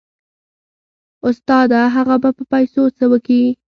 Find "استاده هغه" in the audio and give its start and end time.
1.29-2.15